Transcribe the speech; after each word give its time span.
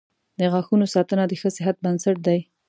•د 0.39 0.41
غاښونو 0.51 0.85
ساتنه 0.93 1.23
د 1.27 1.33
ښه 1.41 1.49
صحت 1.57 1.75
بنسټ 1.83 2.17
دی. 2.27 2.39